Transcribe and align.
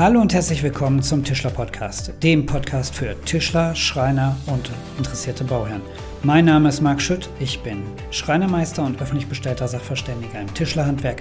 Hallo 0.00 0.18
und 0.18 0.32
herzlich 0.32 0.62
willkommen 0.62 1.02
zum 1.02 1.24
Tischler 1.24 1.50
Podcast, 1.50 2.14
dem 2.22 2.46
Podcast 2.46 2.94
für 2.94 3.20
Tischler, 3.26 3.74
Schreiner 3.74 4.34
und 4.46 4.70
interessierte 4.96 5.44
Bauherren. 5.44 5.82
Mein 6.22 6.46
Name 6.46 6.70
ist 6.70 6.80
Marc 6.80 7.02
Schütt, 7.02 7.28
ich 7.38 7.62
bin 7.62 7.82
Schreinermeister 8.10 8.82
und 8.82 8.98
öffentlich 9.02 9.28
bestellter 9.28 9.68
Sachverständiger 9.68 10.40
im 10.40 10.54
Tischlerhandwerk 10.54 11.20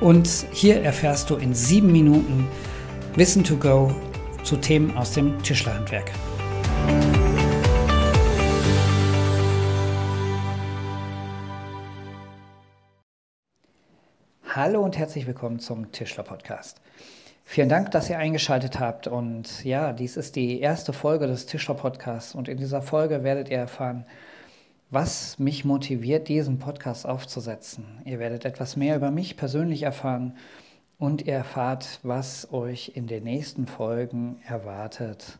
und 0.00 0.26
hier 0.50 0.82
erfährst 0.82 1.28
du 1.28 1.36
in 1.36 1.52
sieben 1.52 1.92
Minuten 1.92 2.48
Wissen 3.16 3.44
to 3.44 3.54
go 3.58 3.94
zu 4.44 4.56
Themen 4.56 4.96
aus 4.96 5.12
dem 5.12 5.42
Tischlerhandwerk. 5.42 6.10
Hallo 14.54 14.80
und 14.80 14.96
herzlich 14.96 15.26
willkommen 15.26 15.58
zum 15.58 15.92
Tischler 15.92 16.24
Podcast. 16.24 16.80
Vielen 17.48 17.68
Dank, 17.68 17.92
dass 17.92 18.10
ihr 18.10 18.18
eingeschaltet 18.18 18.80
habt. 18.80 19.06
Und 19.06 19.64
ja, 19.64 19.92
dies 19.92 20.16
ist 20.16 20.34
die 20.34 20.60
erste 20.60 20.92
Folge 20.92 21.28
des 21.28 21.46
Tischler 21.46 21.76
Podcasts. 21.76 22.34
Und 22.34 22.48
in 22.48 22.58
dieser 22.58 22.82
Folge 22.82 23.22
werdet 23.22 23.48
ihr 23.48 23.56
erfahren, 23.56 24.04
was 24.90 25.38
mich 25.38 25.64
motiviert, 25.64 26.28
diesen 26.28 26.58
Podcast 26.58 27.06
aufzusetzen. 27.06 28.02
Ihr 28.04 28.18
werdet 28.18 28.44
etwas 28.44 28.76
mehr 28.76 28.96
über 28.96 29.12
mich 29.12 29.36
persönlich 29.36 29.84
erfahren 29.84 30.36
und 30.98 31.22
ihr 31.22 31.34
erfahrt, 31.34 32.00
was 32.02 32.52
euch 32.52 32.92
in 32.94 33.06
den 33.06 33.22
nächsten 33.22 33.66
Folgen 33.68 34.40
erwartet, 34.46 35.38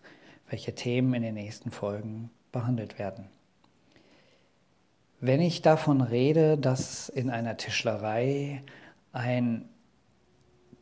welche 0.48 0.77
Themen 0.77 1.12
in 1.12 1.23
den 1.23 1.34
nächsten 1.34 1.73
Folgen 1.73 2.30
behandelt 2.52 3.00
werden. 3.00 3.27
Wenn 5.20 5.41
ich 5.41 5.61
davon 5.61 6.00
rede, 6.00 6.56
dass 6.56 7.09
in 7.09 7.30
einer 7.30 7.56
Tischlerei 7.56 8.62
ein 9.12 9.69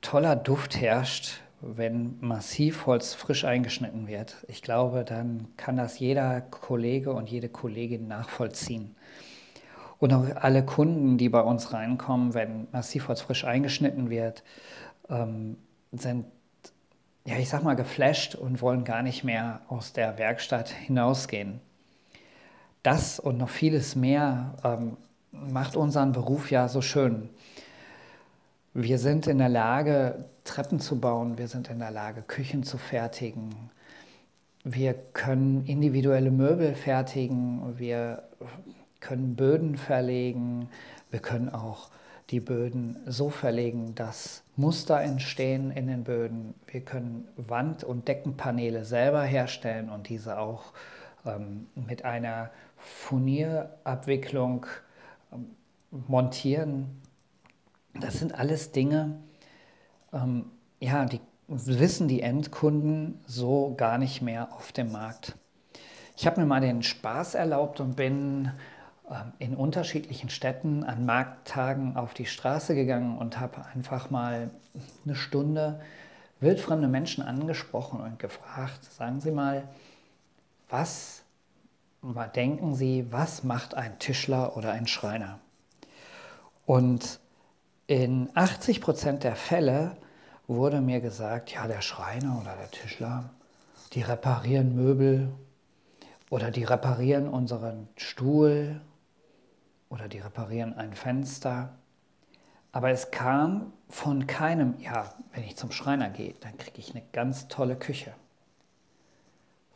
toller 0.04 0.36
Duft 0.36 0.80
herrscht, 0.80 1.40
wenn 1.60 2.16
Massivholz 2.20 3.14
frisch 3.14 3.44
eingeschnitten 3.44 4.06
wird. 4.06 4.36
Ich 4.48 4.62
glaube, 4.62 5.02
dann 5.04 5.48
kann 5.56 5.76
das 5.76 5.98
jeder 5.98 6.42
Kollege 6.42 7.12
und 7.12 7.30
jede 7.30 7.48
Kollegin 7.48 8.06
nachvollziehen. 8.06 8.94
Und 9.98 10.12
auch 10.12 10.26
alle 10.36 10.64
Kunden, 10.64 11.16
die 11.16 11.30
bei 11.30 11.40
uns 11.40 11.72
reinkommen, 11.72 12.34
wenn 12.34 12.68
Massivholz 12.70 13.22
frisch 13.22 13.44
eingeschnitten 13.44 14.10
wird, 14.10 14.44
ähm, 15.08 15.56
sind, 15.92 16.26
ja, 17.24 17.36
ich 17.38 17.48
sag 17.48 17.62
mal, 17.62 17.74
geflasht 17.74 18.34
und 18.34 18.60
wollen 18.60 18.84
gar 18.84 19.02
nicht 19.02 19.24
mehr 19.24 19.62
aus 19.68 19.94
der 19.94 20.18
Werkstatt 20.18 20.68
hinausgehen. 20.68 21.60
Das 22.82 23.18
und 23.18 23.38
noch 23.38 23.48
vieles 23.48 23.96
mehr 23.96 24.54
ähm, 24.62 24.98
macht 25.32 25.76
unseren 25.76 26.12
Beruf 26.12 26.50
ja 26.50 26.68
so 26.68 26.82
schön. 26.82 27.30
Wir 28.76 28.98
sind 28.98 29.28
in 29.28 29.38
der 29.38 29.48
Lage, 29.48 30.24
Treppen 30.42 30.80
zu 30.80 30.98
bauen, 30.98 31.38
wir 31.38 31.46
sind 31.46 31.70
in 31.70 31.78
der 31.78 31.92
Lage, 31.92 32.22
Küchen 32.22 32.64
zu 32.64 32.76
fertigen, 32.76 33.70
wir 34.64 34.94
können 34.94 35.64
individuelle 35.66 36.32
Möbel 36.32 36.74
fertigen, 36.74 37.78
wir 37.78 38.24
können 38.98 39.36
Böden 39.36 39.76
verlegen, 39.76 40.68
wir 41.12 41.20
können 41.20 41.50
auch 41.50 41.90
die 42.30 42.40
Böden 42.40 42.96
so 43.06 43.30
verlegen, 43.30 43.94
dass 43.94 44.42
Muster 44.56 45.00
entstehen 45.00 45.70
in 45.70 45.86
den 45.86 46.02
Böden. 46.02 46.54
Wir 46.66 46.80
können 46.80 47.28
Wand- 47.36 47.84
und 47.84 48.08
Deckenpaneele 48.08 48.84
selber 48.84 49.22
herstellen 49.22 49.90
und 49.90 50.08
diese 50.08 50.38
auch 50.38 50.72
ähm, 51.26 51.66
mit 51.74 52.04
einer 52.04 52.50
Furnierabwicklung 52.78 54.66
ähm, 55.32 55.46
montieren 56.08 57.03
das 58.00 58.14
sind 58.14 58.34
alles 58.34 58.72
Dinge, 58.72 59.18
ähm, 60.12 60.50
ja, 60.80 61.04
die 61.04 61.20
wissen 61.46 62.08
die 62.08 62.22
Endkunden 62.22 63.20
so 63.26 63.74
gar 63.76 63.98
nicht 63.98 64.22
mehr 64.22 64.52
auf 64.52 64.72
dem 64.72 64.92
Markt. 64.92 65.36
Ich 66.16 66.26
habe 66.26 66.40
mir 66.40 66.46
mal 66.46 66.60
den 66.60 66.82
Spaß 66.82 67.34
erlaubt 67.34 67.80
und 67.80 67.96
bin 67.96 68.50
ähm, 69.10 69.32
in 69.38 69.54
unterschiedlichen 69.54 70.30
Städten 70.30 70.84
an 70.84 71.04
Markttagen 71.04 71.96
auf 71.96 72.14
die 72.14 72.26
Straße 72.26 72.74
gegangen 72.74 73.18
und 73.18 73.40
habe 73.40 73.64
einfach 73.74 74.10
mal 74.10 74.50
eine 75.04 75.14
Stunde 75.14 75.80
wildfremde 76.40 76.88
Menschen 76.88 77.22
angesprochen 77.22 78.00
und 78.00 78.18
gefragt, 78.18 78.84
sagen 78.84 79.20
Sie 79.20 79.30
mal, 79.30 79.68
was 80.68 81.24
denken 82.36 82.74
Sie, 82.74 83.06
was 83.10 83.44
macht 83.44 83.74
ein 83.74 83.98
Tischler 83.98 84.56
oder 84.56 84.72
ein 84.72 84.86
Schreiner? 84.86 85.38
Und 86.66 87.20
in 87.86 88.30
80 88.34 88.80
Prozent 88.80 89.24
der 89.24 89.36
Fälle 89.36 89.96
wurde 90.46 90.80
mir 90.80 91.00
gesagt, 91.00 91.52
ja, 91.52 91.66
der 91.66 91.82
Schreiner 91.82 92.38
oder 92.40 92.56
der 92.56 92.70
Tischler, 92.70 93.30
die 93.92 94.02
reparieren 94.02 94.74
Möbel 94.74 95.30
oder 96.30 96.50
die 96.50 96.64
reparieren 96.64 97.28
unseren 97.28 97.88
Stuhl 97.96 98.80
oder 99.88 100.08
die 100.08 100.18
reparieren 100.18 100.74
ein 100.74 100.94
Fenster. 100.94 101.70
Aber 102.72 102.90
es 102.90 103.10
kam 103.10 103.72
von 103.88 104.26
keinem, 104.26 104.74
ja, 104.80 105.14
wenn 105.32 105.44
ich 105.44 105.56
zum 105.56 105.70
Schreiner 105.70 106.10
gehe, 106.10 106.34
dann 106.40 106.56
kriege 106.56 106.78
ich 106.78 106.90
eine 106.94 107.04
ganz 107.12 107.48
tolle 107.48 107.76
Küche. 107.76 108.14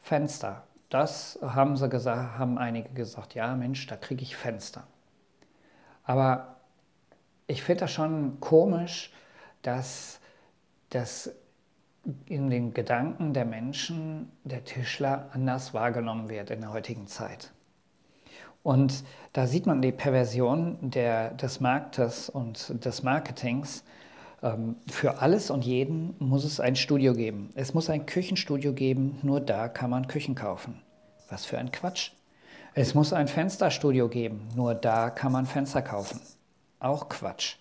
Fenster, 0.01 0.65
das 0.89 1.39
haben 1.43 1.77
sie 1.77 1.89
gesagt, 1.89 2.39
haben 2.39 2.59
einige 2.59 2.89
gesagt, 2.91 3.35
ja 3.35 3.55
Mensch, 3.55 3.87
da 3.87 3.97
kriege 3.97 4.23
ich 4.23 4.37
Fenster. 4.37 4.85
Aber 6.05 6.58
ich 7.49 7.63
finde 7.63 7.81
das 7.81 7.93
schon 7.93 8.39
komisch, 8.41 9.11
dass 9.63 10.21
das 10.91 11.35
in 12.27 12.51
den 12.51 12.73
Gedanken 12.73 13.35
der 13.35 13.45
Menschen, 13.45 14.31
der 14.45 14.65
Tischler, 14.65 15.31
anders 15.33 15.75
wahrgenommen 15.75 16.29
wird 16.29 16.51
in 16.51 16.61
der 16.61 16.73
heutigen 16.73 17.07
Zeit. 17.07 17.53
Und 18.63 19.05
da 19.33 19.47
sieht 19.47 19.67
man 19.67 19.83
die 19.83 19.93
Perversion 19.93 20.77
der, 20.91 21.31
des 21.33 21.61
Marktes 21.61 22.29
und 22.29 22.85
des 22.85 23.03
Marketings. 23.03 23.83
Ähm, 24.43 24.77
für 24.89 25.21
alles 25.21 25.51
und 25.51 25.65
jeden 25.65 26.15
muss 26.19 26.45
es 26.45 26.61
ein 26.61 26.77
Studio 26.77 27.15
geben. 27.15 27.51
Es 27.55 27.73
muss 27.73 27.89
ein 27.89 28.05
Küchenstudio 28.07 28.73
geben, 28.73 29.19
nur 29.23 29.41
da 29.41 29.69
kann 29.69 29.91
man 29.91 30.07
Küchen 30.07 30.35
kaufen. 30.35 30.83
Was 31.31 31.45
für 31.47 31.59
ein 31.59 31.73
Quatsch. 31.73 32.13
Es 32.75 32.95
muss 32.95 33.13
ein 33.13 33.29
Fensterstudio 33.29 34.09
geben, 34.09 34.49
nur 34.55 34.75
da 34.75 35.11
kann 35.11 35.33
man 35.33 35.47
Fenster 35.47 35.83
kaufen. 35.83 36.21
Auch 36.81 37.09
Quatsch. 37.09 37.57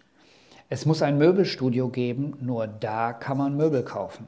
Es 0.69 0.85
muss 0.85 1.01
ein 1.01 1.17
Möbelstudio 1.17 1.89
geben, 1.89 2.37
nur 2.41 2.67
da 2.67 3.13
kann 3.13 3.37
man 3.37 3.55
Möbel 3.55 3.83
kaufen. 3.83 4.27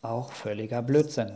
Auch 0.00 0.32
völliger 0.32 0.80
Blödsinn. 0.80 1.32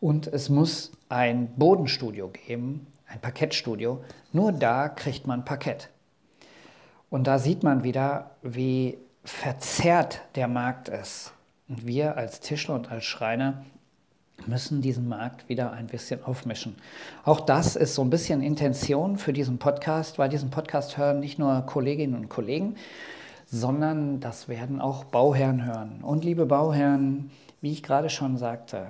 Und 0.00 0.26
es 0.26 0.48
muss 0.48 0.92
ein 1.08 1.54
Bodenstudio 1.56 2.28
geben, 2.28 2.86
ein 3.06 3.20
Parkettstudio, 3.20 4.04
nur 4.32 4.52
da 4.52 4.88
kriegt 4.88 5.26
man 5.26 5.44
Parkett. 5.44 5.90
Und 7.10 7.26
da 7.26 7.38
sieht 7.38 7.62
man 7.62 7.82
wieder, 7.82 8.30
wie 8.42 8.98
verzerrt 9.24 10.22
der 10.34 10.48
Markt 10.48 10.88
ist. 10.88 11.32
Und 11.68 11.86
wir 11.86 12.16
als 12.16 12.40
Tischler 12.40 12.74
und 12.74 12.90
als 12.90 13.04
Schreiner 13.04 13.64
müssen 14.44 14.82
diesen 14.82 15.08
Markt 15.08 15.48
wieder 15.48 15.72
ein 15.72 15.86
bisschen 15.86 16.22
aufmischen. 16.22 16.76
Auch 17.24 17.40
das 17.40 17.76
ist 17.76 17.94
so 17.94 18.02
ein 18.02 18.10
bisschen 18.10 18.42
Intention 18.42 19.18
für 19.18 19.32
diesen 19.32 19.58
Podcast, 19.58 20.18
weil 20.18 20.28
diesen 20.28 20.50
Podcast 20.50 20.98
hören 20.98 21.20
nicht 21.20 21.38
nur 21.38 21.62
Kolleginnen 21.62 22.14
und 22.14 22.28
Kollegen, 22.28 22.76
sondern 23.46 24.20
das 24.20 24.48
werden 24.48 24.80
auch 24.80 25.04
Bauherren 25.04 25.64
hören. 25.64 26.00
Und 26.02 26.24
liebe 26.24 26.46
Bauherren, 26.46 27.30
wie 27.60 27.72
ich 27.72 27.82
gerade 27.82 28.10
schon 28.10 28.36
sagte, 28.36 28.86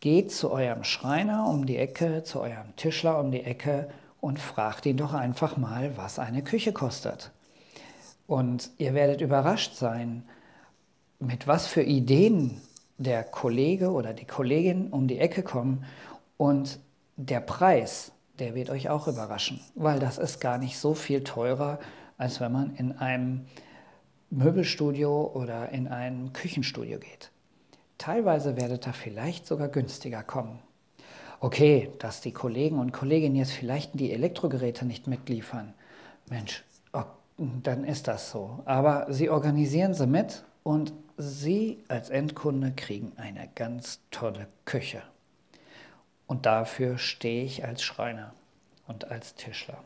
geht 0.00 0.32
zu 0.32 0.50
eurem 0.50 0.84
Schreiner 0.84 1.46
um 1.48 1.66
die 1.66 1.76
Ecke, 1.76 2.22
zu 2.24 2.40
eurem 2.40 2.74
Tischler 2.76 3.18
um 3.18 3.30
die 3.30 3.42
Ecke 3.42 3.88
und 4.20 4.38
fragt 4.38 4.86
ihn 4.86 4.96
doch 4.96 5.12
einfach 5.12 5.56
mal, 5.56 5.96
was 5.96 6.18
eine 6.18 6.42
Küche 6.42 6.72
kostet. 6.72 7.30
Und 8.26 8.70
ihr 8.78 8.94
werdet 8.94 9.20
überrascht 9.20 9.74
sein, 9.74 10.24
mit 11.20 11.46
was 11.46 11.66
für 11.66 11.82
Ideen 11.82 12.60
der 12.98 13.24
Kollege 13.24 13.90
oder 13.90 14.12
die 14.12 14.26
Kollegin 14.26 14.88
um 14.88 15.08
die 15.08 15.18
Ecke 15.18 15.42
kommen 15.42 15.84
und 16.36 16.78
der 17.16 17.40
Preis, 17.40 18.12
der 18.38 18.54
wird 18.54 18.70
euch 18.70 18.88
auch 18.88 19.08
überraschen, 19.08 19.60
weil 19.74 19.98
das 19.98 20.18
ist 20.18 20.40
gar 20.40 20.58
nicht 20.58 20.78
so 20.78 20.94
viel 20.94 21.22
teurer, 21.22 21.78
als 22.18 22.40
wenn 22.40 22.52
man 22.52 22.74
in 22.76 22.92
einem 22.92 23.46
Möbelstudio 24.30 25.30
oder 25.34 25.70
in 25.70 25.88
ein 25.88 26.32
Küchenstudio 26.32 26.98
geht. 26.98 27.30
Teilweise 27.98 28.56
werdet 28.56 28.86
ihr 28.86 28.92
vielleicht 28.92 29.46
sogar 29.46 29.68
günstiger 29.68 30.22
kommen. 30.22 30.58
Okay, 31.40 31.90
dass 31.98 32.20
die 32.20 32.32
Kollegen 32.32 32.78
und 32.78 32.92
Kolleginnen 32.92 33.36
jetzt 33.36 33.52
vielleicht 33.52 33.98
die 33.98 34.12
Elektrogeräte 34.12 34.84
nicht 34.86 35.06
mitliefern. 35.06 35.74
Mensch, 36.28 36.64
oh, 36.92 37.02
dann 37.36 37.84
ist 37.84 38.08
das 38.08 38.30
so. 38.30 38.60
Aber 38.64 39.06
sie 39.12 39.30
organisieren 39.30 39.94
sie 39.94 40.06
mit 40.06 40.44
und 40.62 40.92
Sie 41.16 41.84
als 41.86 42.10
Endkunde 42.10 42.72
kriegen 42.72 43.12
eine 43.16 43.48
ganz 43.54 44.00
tolle 44.10 44.48
Küche. 44.64 45.02
Und 46.26 46.46
dafür 46.46 46.98
stehe 46.98 47.44
ich 47.44 47.64
als 47.64 47.82
Schreiner 47.82 48.32
und 48.88 49.10
als 49.10 49.34
Tischler. 49.34 49.78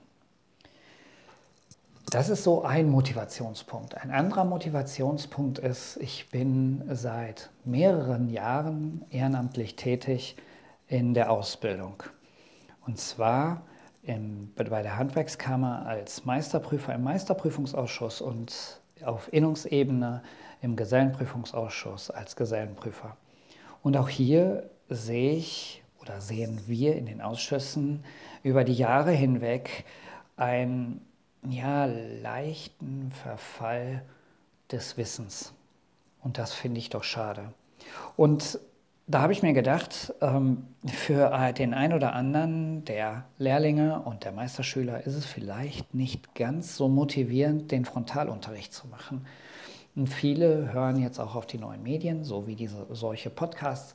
das 2.10 2.30
ist 2.30 2.44
so 2.44 2.62
ein 2.64 2.88
Motivationspunkt. 2.88 3.98
Ein 3.98 4.10
anderer 4.10 4.46
Motivationspunkt 4.46 5.58
ist, 5.58 5.98
ich 5.98 6.30
bin 6.30 6.82
seit 6.90 7.50
mehreren 7.64 8.30
Jahren 8.30 9.04
ehrenamtlich 9.10 9.76
tätig 9.76 10.36
in 10.86 11.12
der 11.12 11.30
Ausbildung. 11.30 12.02
Und 12.86 12.98
zwar 12.98 13.66
im, 14.02 14.54
bei 14.54 14.82
der 14.82 14.96
Handwerkskammer 14.96 15.84
als 15.84 16.24
Meisterprüfer 16.24 16.94
im 16.94 17.02
Meisterprüfungsausschuss 17.02 18.22
und 18.22 18.80
auf 19.04 19.32
Innungsebene 19.32 20.22
im 20.60 20.76
Gesellenprüfungsausschuss 20.76 22.10
als 22.10 22.36
Gesellenprüfer. 22.36 23.16
Und 23.82 23.96
auch 23.96 24.08
hier 24.08 24.68
sehe 24.88 25.32
ich 25.32 25.82
oder 26.00 26.20
sehen 26.20 26.60
wir 26.66 26.96
in 26.96 27.06
den 27.06 27.20
Ausschüssen 27.20 28.04
über 28.42 28.64
die 28.64 28.74
Jahre 28.74 29.12
hinweg 29.12 29.84
einen 30.36 31.04
ja, 31.48 31.86
leichten 31.86 33.10
Verfall 33.22 34.02
des 34.70 34.96
Wissens. 34.96 35.52
Und 36.22 36.38
das 36.38 36.52
finde 36.52 36.78
ich 36.78 36.90
doch 36.90 37.04
schade. 37.04 37.52
Und 38.16 38.58
da 39.10 39.22
habe 39.22 39.32
ich 39.32 39.42
mir 39.42 39.54
gedacht, 39.54 40.12
ähm, 40.20 40.66
für 40.86 41.32
den 41.56 41.72
einen 41.72 41.94
oder 41.94 42.12
anderen 42.12 42.84
der 42.84 43.24
Lehrlinge 43.38 44.02
und 44.02 44.24
der 44.24 44.32
Meisterschüler 44.32 45.06
ist 45.06 45.14
es 45.14 45.24
vielleicht 45.24 45.94
nicht 45.94 46.34
ganz 46.34 46.76
so 46.76 46.88
motivierend, 46.88 47.72
den 47.72 47.86
Frontalunterricht 47.86 48.74
zu 48.74 48.86
machen. 48.86 49.26
Und 49.96 50.08
viele 50.08 50.74
hören 50.74 51.00
jetzt 51.00 51.18
auch 51.18 51.34
auf 51.34 51.46
die 51.46 51.56
neuen 51.56 51.82
Medien, 51.82 52.22
so 52.22 52.46
wie 52.46 52.54
diese 52.54 52.86
solche 52.90 53.30
Podcasts. 53.30 53.94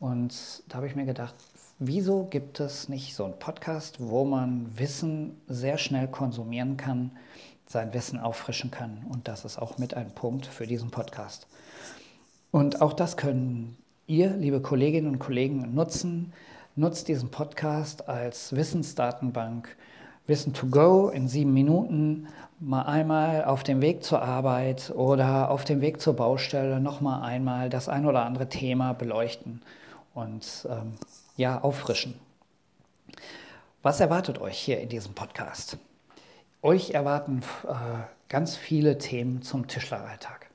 Und 0.00 0.64
da 0.68 0.78
habe 0.78 0.88
ich 0.88 0.96
mir 0.96 1.06
gedacht, 1.06 1.36
wieso 1.78 2.24
gibt 2.24 2.58
es 2.58 2.88
nicht 2.88 3.14
so 3.14 3.24
einen 3.24 3.38
Podcast, 3.38 3.98
wo 4.00 4.24
man 4.24 4.76
Wissen 4.76 5.40
sehr 5.46 5.78
schnell 5.78 6.08
konsumieren 6.08 6.76
kann, 6.76 7.12
sein 7.66 7.94
Wissen 7.94 8.18
auffrischen 8.18 8.72
kann? 8.72 9.06
Und 9.08 9.28
das 9.28 9.44
ist 9.44 9.58
auch 9.58 9.78
mit 9.78 9.94
ein 9.94 10.10
Punkt 10.10 10.46
für 10.46 10.66
diesen 10.66 10.90
Podcast. 10.90 11.46
Und 12.50 12.82
auch 12.82 12.92
das 12.92 13.16
können 13.16 13.76
ihr, 14.10 14.30
liebe 14.36 14.60
Kolleginnen 14.60 15.06
und 15.06 15.18
Kollegen, 15.20 15.72
nutzen. 15.72 16.32
Nutzt 16.74 17.06
diesen 17.06 17.30
Podcast 17.30 18.08
als 18.08 18.54
Wissensdatenbank. 18.54 19.76
Wissen 20.26 20.52
to 20.52 20.66
go 20.66 21.08
in 21.08 21.28
sieben 21.28 21.54
Minuten, 21.54 22.26
mal 22.58 22.82
einmal 22.82 23.44
auf 23.44 23.62
dem 23.62 23.80
Weg 23.80 24.02
zur 24.04 24.22
Arbeit 24.22 24.92
oder 24.94 25.50
auf 25.50 25.64
dem 25.64 25.80
Weg 25.80 26.00
zur 26.00 26.14
Baustelle 26.14 26.80
noch 26.80 27.00
mal 27.00 27.22
einmal 27.22 27.70
das 27.70 27.88
ein 27.88 28.04
oder 28.04 28.24
andere 28.24 28.48
Thema 28.48 28.92
beleuchten 28.92 29.62
und 30.14 30.68
ähm, 30.68 30.94
ja, 31.36 31.62
auffrischen. 31.62 32.14
Was 33.82 34.00
erwartet 34.00 34.40
euch 34.40 34.58
hier 34.58 34.80
in 34.80 34.88
diesem 34.88 35.14
Podcast? 35.14 35.78
Euch 36.62 36.90
erwarten 36.90 37.42
äh, 37.66 37.74
ganz 38.28 38.56
viele 38.56 38.98
Themen 38.98 39.42
zum 39.42 39.66
Tischleralltag. 39.68 40.50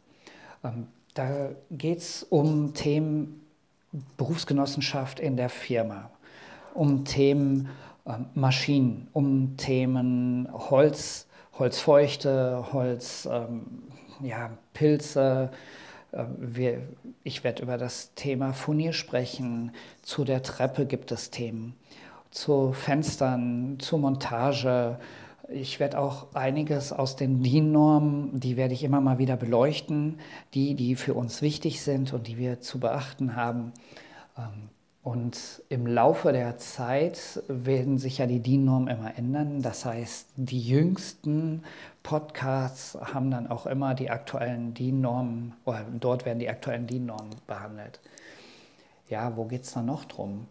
Ähm, 0.63 0.88
da 1.16 1.50
geht 1.72 2.00
es 2.00 2.24
um 2.24 2.74
Themen 2.74 3.44
Berufsgenossenschaft 4.18 5.19
in 5.19 5.38
der 5.38 5.50
Firma, 5.50 6.09
um 6.74 7.06
Themen 7.06 7.69
äh, 8.06 8.13
Maschinen, 8.33 9.07
um 9.13 9.57
Themen 9.57 10.47
Holz, 10.51 11.27
Holzfeuchte, 11.57 12.65
Holz, 12.74 13.27
ähm, 13.31 13.83
ja, 14.21 14.51
Pilze. 14.74 15.50
Äh, 16.12 16.24
wir, 16.38 16.81
ich 17.24 17.44
werde 17.44 17.63
über 17.63 17.77
das 17.77 18.13
Thema 18.15 18.53
Furnier 18.53 18.94
sprechen. 18.94 19.71
Zu 20.01 20.24
der 20.24 20.44
Treppe 20.44 20.86
gibt 20.86 21.12
es 21.12 21.31
Themen. 21.31 21.75
Zu 22.31 22.74
Fenstern, 22.74 23.77
zur 23.80 24.00
Montage, 24.00 25.00
ich 25.50 25.80
werde 25.80 26.00
auch 26.00 26.33
einiges 26.33 26.92
aus 26.92 27.15
den 27.15 27.44
DIN-Normen, 27.44 28.39
die 28.39 28.57
werde 28.57 28.74
ich 28.74 28.83
immer 28.83 29.01
mal 29.01 29.18
wieder 29.18 29.38
beleuchten, 29.38 30.19
die, 30.53 30.75
die 30.75 30.95
für 30.95 31.13
uns 31.13 31.42
wichtig 31.42 31.81
sind 31.81 32.13
und 32.13 32.27
die 32.27 32.38
wir 32.38 32.62
zu 32.62 32.80
beachten 32.80 33.36
haben. 33.36 33.74
Ähm, 34.38 34.69
und 35.03 35.62
im 35.69 35.86
Laufe 35.86 36.31
der 36.31 36.57
Zeit 36.57 37.44
werden 37.47 38.00
sich 38.00 38.18
ja 38.18 38.25
die 38.25 38.39
DIN-Normen 38.39 38.88
immer 38.88 39.15
ändern. 39.15 39.62
Das 39.62 39.86
heißt, 39.86 40.30
die 40.36 40.59
jüngsten 40.59 41.62
Podcasts 42.01 42.98
haben 43.00 43.30
dann 43.30 43.45
auch 43.45 43.68
immer 43.68 43.94
die 43.94 44.09
aktuellen 44.09 44.74
DIN-Normen, 44.74 45.53
oder 45.63 45.86
dort 46.00 46.25
werden 46.25 46.39
die 46.39 46.50
aktuellen 46.50 46.88
DIN-Normen 46.88 47.36
behandelt. 47.45 48.00
Ja, 49.07 49.38
wo 49.38 49.45
geht 49.45 49.65
es 49.65 49.74
dann 49.74 49.86
noch 49.86 50.06
drum? 50.06 50.48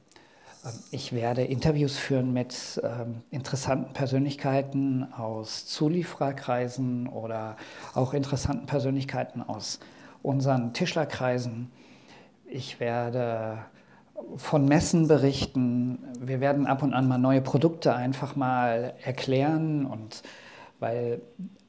Ähm, 0.64 0.72
ich 0.90 1.12
werde 1.12 1.44
Interviews 1.44 1.96
führen 1.96 2.32
mit 2.32 2.80
ähm, 2.82 3.22
interessanten 3.30 3.92
Persönlichkeiten 3.92 5.12
aus 5.12 5.66
Zuliefererkreisen 5.66 7.08
oder 7.08 7.56
auch 7.94 8.14
interessanten 8.14 8.66
Persönlichkeiten 8.66 9.42
aus 9.42 9.80
unseren 10.22 10.72
Tischlerkreisen. 10.72 11.70
Ich 12.46 12.80
werde 12.80 13.58
von 14.36 14.64
Messen 14.66 15.08
berichten. 15.08 15.98
Wir 16.20 16.40
werden 16.40 16.66
ab 16.66 16.82
und 16.82 16.94
an 16.94 17.08
mal 17.08 17.18
neue 17.18 17.40
Produkte 17.40 17.94
einfach 17.94 18.36
mal 18.36 18.94
erklären 19.02 19.84
und 19.84 20.22
weil 20.80 21.20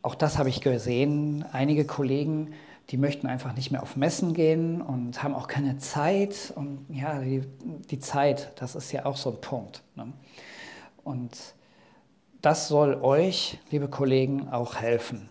auch 0.01 0.15
das 0.15 0.38
habe 0.38 0.50
ich 0.50 0.62
gesehen, 0.62 1.45
einige 1.51 1.86
Kollegen 1.86 2.53
die 2.90 2.98
möchten 2.98 3.28
einfach 3.28 3.54
nicht 3.56 3.72
mehr 3.72 3.82
auf 3.82 3.96
Messen 3.96 4.34
gehen 4.34 4.82
und 4.82 5.24
haben 5.24 5.34
auch 5.34 5.48
keine 5.48 5.78
Zeit. 5.78 6.54
Und 6.56 6.86
ja, 6.90 7.20
die, 7.20 7.42
die 7.90 8.00
Zeit, 8.00 8.52
das 8.58 8.76
ist 8.76 8.92
ja 8.92 9.06
auch 9.06 9.18
so 9.18 9.32
ein 9.32 9.42
Punkt. 9.42 9.82
Ne? 9.96 10.14
Und 11.04 11.56
das 12.42 12.68
soll 12.68 12.96
euch, 13.02 13.60
liebe 13.72 13.88
Kollegen, 13.88 14.50
auch 14.50 14.76
helfen. 14.76 15.30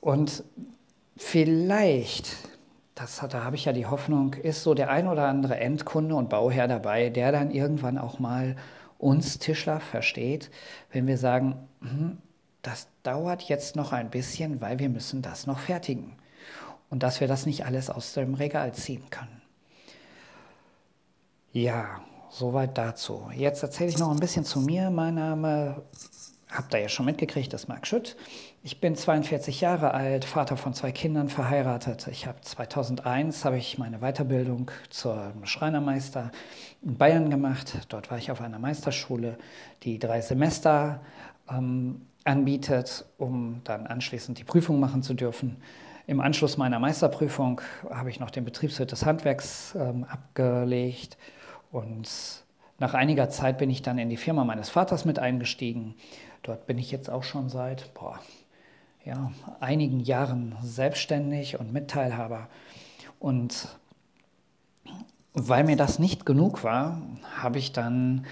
Und 0.00 0.42
vielleicht, 1.16 2.34
das, 2.94 3.22
da 3.28 3.44
habe 3.44 3.56
ich 3.56 3.66
ja 3.66 3.74
die 3.74 3.84
Hoffnung, 3.84 4.32
ist 4.32 4.62
so 4.62 4.72
der 4.72 4.88
ein 4.88 5.06
oder 5.06 5.28
andere 5.28 5.60
Endkunde 5.60 6.14
und 6.14 6.30
Bauherr 6.30 6.66
dabei, 6.66 7.10
der 7.10 7.30
dann 7.30 7.50
irgendwann 7.50 7.98
auch 7.98 8.18
mal 8.18 8.56
uns 8.96 9.38
Tischler 9.38 9.80
versteht, 9.80 10.50
wenn 10.92 11.06
wir 11.06 11.18
sagen, 11.18 11.56
hm, 11.82 12.18
das 12.62 12.88
dauert 13.02 13.42
jetzt 13.42 13.76
noch 13.76 13.92
ein 13.92 14.10
bisschen, 14.10 14.62
weil 14.62 14.78
wir 14.78 14.88
müssen 14.88 15.20
das 15.20 15.46
noch 15.46 15.58
fertigen 15.58 16.16
und 16.90 17.02
dass 17.02 17.20
wir 17.20 17.28
das 17.28 17.46
nicht 17.46 17.64
alles 17.64 17.88
aus 17.88 18.12
dem 18.12 18.34
Regal 18.34 18.72
ziehen 18.74 19.08
können. 19.10 19.40
Ja, 21.52 22.00
soweit 22.30 22.76
dazu. 22.76 23.30
Jetzt 23.34 23.62
erzähle 23.62 23.90
ich 23.90 23.98
noch 23.98 24.10
ein 24.10 24.20
bisschen 24.20 24.44
zu 24.44 24.60
mir. 24.60 24.90
Mein 24.90 25.14
Name 25.14 25.82
habt 26.48 26.74
ihr 26.74 26.80
ja 26.80 26.88
schon 26.88 27.06
mitgekriegt, 27.06 27.52
ist 27.52 27.68
Marc 27.68 27.86
Schütt. 27.86 28.16
Ich 28.62 28.80
bin 28.80 28.94
42 28.94 29.60
Jahre 29.60 29.94
alt, 29.94 30.24
Vater 30.24 30.56
von 30.56 30.74
zwei 30.74 30.92
Kindern, 30.92 31.28
verheiratet. 31.28 32.08
Ich 32.08 32.26
habe 32.26 32.40
2001 32.40 33.44
habe 33.44 33.56
ich 33.56 33.78
meine 33.78 33.98
Weiterbildung 33.98 34.70
zur 34.90 35.32
Schreinermeister 35.44 36.30
in 36.82 36.96
Bayern 36.96 37.30
gemacht. 37.30 37.86
Dort 37.88 38.10
war 38.10 38.18
ich 38.18 38.30
auf 38.30 38.40
einer 38.40 38.58
Meisterschule, 38.58 39.38
die 39.82 39.98
drei 39.98 40.20
Semester 40.20 41.00
ähm, 41.48 42.02
anbietet, 42.24 43.06
um 43.16 43.62
dann 43.64 43.86
anschließend 43.86 44.38
die 44.38 44.44
Prüfung 44.44 44.78
machen 44.78 45.02
zu 45.02 45.14
dürfen. 45.14 45.56
Im 46.06 46.20
Anschluss 46.20 46.56
meiner 46.56 46.78
Meisterprüfung 46.78 47.60
habe 47.90 48.10
ich 48.10 48.20
noch 48.20 48.30
den 48.30 48.44
Betriebswirt 48.44 48.92
des 48.92 49.04
Handwerks 49.04 49.74
ähm, 49.74 50.04
abgelegt 50.04 51.18
und 51.70 52.08
nach 52.78 52.94
einiger 52.94 53.28
Zeit 53.28 53.58
bin 53.58 53.68
ich 53.68 53.82
dann 53.82 53.98
in 53.98 54.08
die 54.08 54.16
Firma 54.16 54.44
meines 54.44 54.70
Vaters 54.70 55.04
mit 55.04 55.18
eingestiegen. 55.18 55.94
Dort 56.42 56.66
bin 56.66 56.78
ich 56.78 56.90
jetzt 56.90 57.10
auch 57.10 57.22
schon 57.22 57.50
seit 57.50 57.92
boah, 57.92 58.18
ja, 59.04 59.30
einigen 59.60 60.00
Jahren 60.00 60.56
selbstständig 60.62 61.60
und 61.60 61.72
Mitteilhaber. 61.72 62.48
Und 63.18 63.68
weil 65.34 65.64
mir 65.64 65.76
das 65.76 65.98
nicht 65.98 66.24
genug 66.24 66.64
war, 66.64 67.02
habe 67.36 67.58
ich 67.58 67.72
dann 67.72 68.26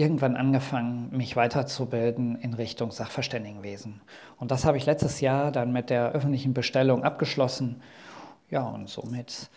irgendwann 0.00 0.36
angefangen, 0.36 1.14
mich 1.14 1.36
weiterzubilden 1.36 2.40
in 2.40 2.54
Richtung 2.54 2.90
Sachverständigenwesen. 2.90 4.00
Und 4.38 4.50
das 4.50 4.64
habe 4.64 4.78
ich 4.78 4.86
letztes 4.86 5.20
Jahr 5.20 5.52
dann 5.52 5.72
mit 5.72 5.90
der 5.90 6.12
öffentlichen 6.12 6.54
Bestellung 6.54 7.04
abgeschlossen. 7.04 7.82
Ja, 8.48 8.62
und 8.62 8.88
somit 8.88 9.50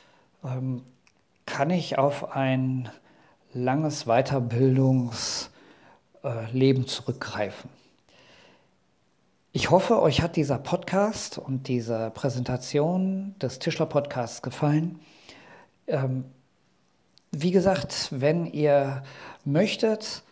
ähm, 0.43 0.83
kann 1.45 1.69
ich 1.69 1.97
auf 1.97 2.35
ein 2.35 2.89
langes 3.53 4.03
Weiterbildungsleben 4.05 6.87
zurückgreifen. 6.87 7.69
Ich 9.53 9.71
hoffe, 9.71 10.01
euch 10.01 10.21
hat 10.21 10.35
dieser 10.35 10.57
Podcast 10.57 11.37
und 11.37 11.69
diese 11.69 12.11
Präsentation 12.11 13.33
des 13.39 13.59
Tischler-Podcasts 13.59 14.41
gefallen. 14.41 14.99
Ähm, 15.87 16.25
wie 17.31 17.51
gesagt, 17.51 18.09
wenn 18.11 18.45
ihr 18.45 19.03
möchtet, 19.45 20.23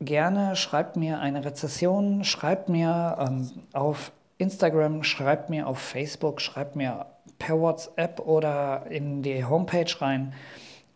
gerne 0.00 0.56
schreibt 0.56 0.96
mir 0.96 1.20
eine 1.20 1.44
Rezession, 1.44 2.24
schreibt 2.24 2.68
mir 2.68 3.16
ähm, 3.20 3.50
auf 3.72 4.12
Instagram, 4.38 5.02
schreibt 5.02 5.50
mir 5.50 5.66
auf 5.66 5.78
Facebook, 5.78 6.40
schreibt 6.40 6.76
mir 6.76 7.06
per 7.38 7.60
WhatsApp 7.60 8.20
oder 8.20 8.86
in 8.88 9.22
die 9.22 9.44
Homepage 9.44 9.90
rein. 10.00 10.32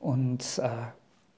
Und 0.00 0.58
äh, 0.58 0.68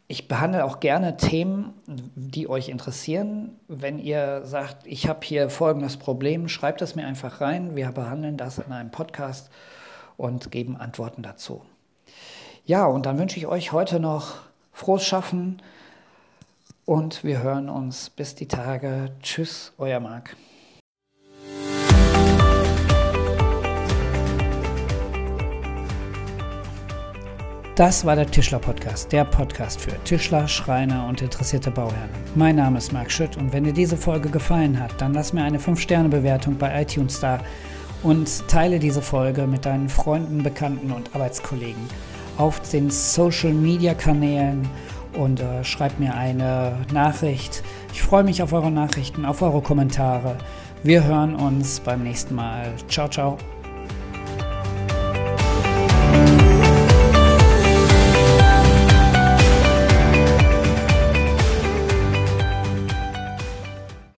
ich 0.08 0.28
behandle 0.28 0.64
auch 0.64 0.78
gerne 0.78 1.16
Themen, 1.16 1.75
die 1.87 2.49
euch 2.49 2.68
interessieren. 2.68 3.56
Wenn 3.66 3.99
ihr 3.99 4.42
sagt, 4.44 4.87
ich 4.87 5.08
habe 5.08 5.20
hier 5.25 5.50
folgendes 5.50 5.96
Problem, 5.96 6.49
schreibt 6.49 6.80
es 6.80 6.94
mir 6.94 7.06
einfach 7.06 7.40
rein. 7.40 7.75
Wir 7.75 7.90
behandeln 7.90 8.37
das 8.37 8.58
in 8.58 8.70
einem 8.73 8.90
Podcast 8.90 9.50
und 10.16 10.52
geben 10.52 10.76
Antworten 10.76 11.23
dazu. 11.23 11.62
Ja, 12.64 12.87
und 12.87 13.06
dann 13.06 13.18
wünsche 13.18 13.38
ich 13.38 13.46
euch 13.49 13.73
heute 13.73 13.99
noch 13.99 14.37
frohes 14.73 15.04
Schaffen 15.04 15.61
und 16.86 17.24
wir 17.24 17.42
hören 17.42 17.68
uns 17.68 18.08
bis 18.08 18.34
die 18.34 18.46
Tage. 18.46 19.10
Tschüss, 19.22 19.72
euer 19.76 20.00
Marc. 20.00 20.36
Das 27.74 28.06
war 28.06 28.16
der 28.16 28.26
Tischler 28.26 28.58
Podcast, 28.58 29.12
der 29.12 29.26
Podcast 29.26 29.78
für 29.78 29.92
Tischler, 30.04 30.48
Schreiner 30.48 31.06
und 31.08 31.20
interessierte 31.20 31.70
Bauherren. 31.70 32.08
Mein 32.34 32.56
Name 32.56 32.78
ist 32.78 32.90
Marc 32.90 33.12
Schütt 33.12 33.36
und 33.36 33.52
wenn 33.52 33.64
dir 33.64 33.74
diese 33.74 33.98
Folge 33.98 34.30
gefallen 34.30 34.80
hat, 34.80 34.98
dann 34.98 35.12
lass 35.12 35.34
mir 35.34 35.42
eine 35.42 35.58
5-Sterne-Bewertung 35.58 36.56
bei 36.56 36.80
iTunes 36.80 37.20
da 37.20 37.38
und 38.02 38.48
teile 38.48 38.78
diese 38.78 39.02
Folge 39.02 39.46
mit 39.46 39.66
deinen 39.66 39.90
Freunden, 39.90 40.42
Bekannten 40.42 40.90
und 40.90 41.14
Arbeitskollegen 41.14 41.82
auf 42.38 42.60
den 42.70 42.90
Social-Media-Kanälen 42.90 44.66
und 45.16 45.40
äh, 45.40 45.64
schreib 45.64 45.99
mir 45.99 46.14
eine 46.14 46.76
Nachricht. 46.92 47.62
Ich 47.92 48.02
freue 48.02 48.25
mich 48.25 48.42
auf 48.42 48.52
eure 48.52 48.70
Nachrichten, 48.70 49.25
auf 49.25 49.42
eure 49.42 49.62
Kommentare. 49.62 50.37
Wir 50.82 51.04
hören 51.04 51.35
uns 51.35 51.80
beim 51.80 52.02
nächsten 52.02 52.35
Mal. 52.35 52.73
Ciao, 52.88 53.08
ciao. 53.08 53.38